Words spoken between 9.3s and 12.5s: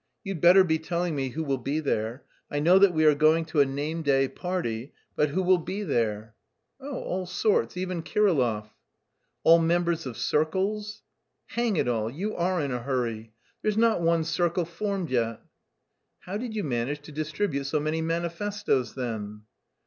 "All members of circles?" "Hang it all, you